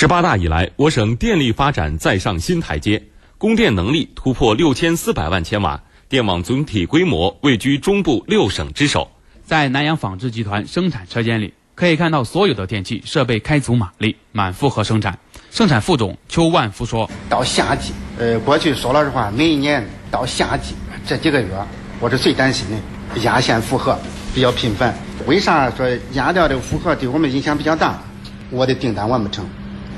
[0.00, 3.02] 十八大以来，我省电力发展再上新台阶，
[3.36, 9.10] 供电能力突破六千四百万千瓦，电网总体规模位居中部六省之首。
[9.44, 15.18] 在南阳纺织集团生产车间里，可以看到所有的电器设备开足马力，满负荷生产。
[15.50, 21.48] 生产副总邱万福说：“到夏季，呃，过去说老实话，每一年到夏季这几个月，
[21.98, 23.98] 我是最担心的，压线负荷
[24.32, 24.96] 比较频繁。
[25.26, 28.00] 为啥说压掉这个负荷对我们影响比较大？
[28.50, 29.44] 我的订单完不成。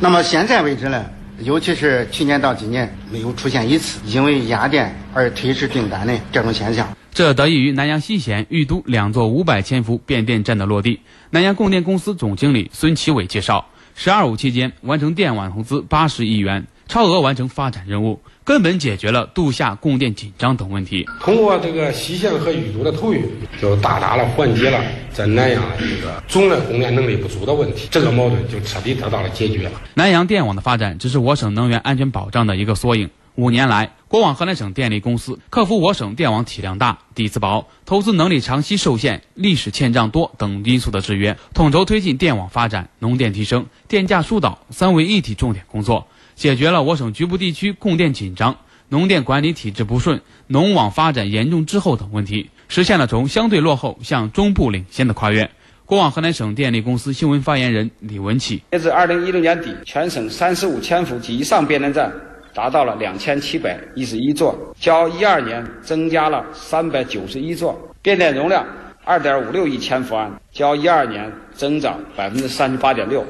[0.03, 1.05] 那么现在为止呢，
[1.41, 6.89] 尤其是去年到今年，没有出现一次因为压电而推迟订单的这种现象。
[7.13, 11.01] 这得益于南阳西咸、玉都两座五百千伏变电站的落地。
[11.29, 13.67] 南阳供电公司总经理孙奇伟介绍。
[13.95, 21.07] ”“十二五”期间完成电网投资八十亿元，超额完成发展任务，根本解决了度夏供电紧张等问题。
[21.21, 23.25] 通过这个西线和玉都的投运，
[23.63, 24.83] 就大大的缓解了
[25.13, 29.81] 在南阳一个总的供电能力不足的问题，这个矛盾就彻底得到了解决了。
[29.95, 33.09] 南阳电网的发展只是我省能源安全保障的一个缩影。
[33.37, 46.09] 五年来，国网河南省电力公司克服我省电网体量大、底子薄、投资能力长期受限、历史欠账多等因素的制约，统筹推进电网发展、农电提升、电价疏导三位一体重点工作，
[46.41, 48.57] 解决了我省局部地区供电紧张、
[48.89, 55.51] 农电管理体制不顺、农网发展严重滞后等问题，实现了从相对落后向中部领先的跨越。
[55.85, 62.11] 国网河南省电力公司新闻发言人李文启：截至二零一六年底，全省三十五千伏及以上变电站。
[62.55, 68.67] 达到了两千七百一十一座，较一二年增加了三百九十一座，变电容量
[69.05, 73.23] 二点五六亿千伏安，较一二年增长百分之三十八点六，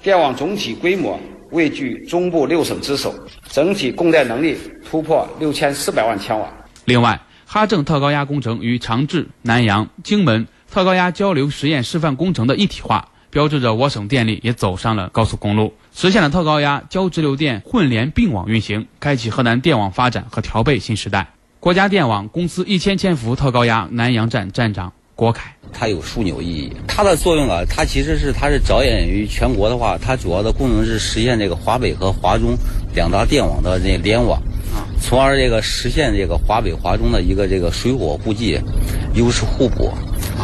[0.00, 1.18] 电网总体规模
[1.52, 3.14] 位居中部六省之首，
[3.48, 6.48] 整体供电能力突破六千四百万千瓦。
[6.84, 13.08] 另外，哈正特高压工程与长治、南阳、荆门特高压交流实验示范工程的一体化。
[13.30, 21.32] 标志着我省电力也走上了高速公路，实现了特高压交直流电混联并网运行，开启河南电网发展和调配新时代。
[21.58, 32.56] 国家电网公司一千千伏特高压南阳站站长郭凯，它有枢纽意义，它的作用啊，它其实是它是着眼于全国的话，它主要的功能是实现这个华北和华中
[32.94, 34.42] 两大电网的这联网，
[35.00, 38.58] 从而这个实现这个华北华中的一个这个水火互济、
[39.14, 39.92] 优势互补，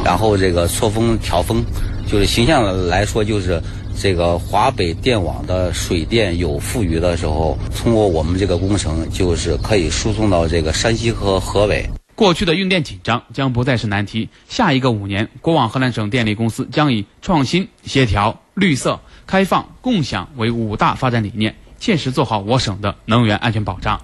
[0.05, 1.65] 然后这个错峰调峰。
[2.07, 3.61] 就是形象的来说，就是
[4.01, 11.85] 这个华北电网的水电有富余的时候，通过我们这个工程，就是可以输送到这个山西和河北。
[12.19, 14.29] 过去的用电紧张将不再是难题。
[14.49, 24.03] 下一个五年，国网河南省电力公司将以创新、协调、绿色、开放、共享为五大发展理念，切实做好我省的能源安全保障。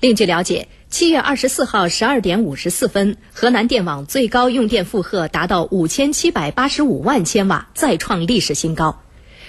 [0.00, 0.68] 另据了解。
[0.90, 9.00] 七月二十四号十二点五十四分，河南电网最高用电负荷达到五千七百八十五万千瓦，再创历史新高。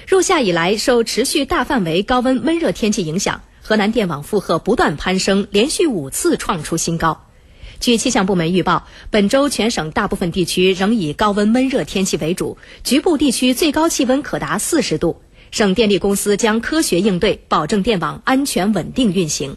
[0.07, 7.25] 入夏以来，受持续大范围高温闷热天气影响，河南电网负荷不断攀升，连续五次创出新高。
[7.79, 15.21] 据气象部门预报，本周全省大部分地区仍以高温闷热天气为主，局部地区最高气温可达四十度。
[15.51, 19.55] 省电力公司将科学应对，保证电网安全稳定运行。